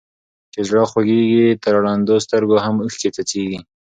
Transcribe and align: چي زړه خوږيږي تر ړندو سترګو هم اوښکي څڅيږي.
چي 0.53 0.59
زړه 0.69 0.83
خوږيږي 0.89 1.47
تر 1.63 1.73
ړندو 1.83 2.15
سترګو 2.25 2.55
هم 2.65 2.75
اوښکي 2.83 3.09
څڅيږي. 3.15 3.59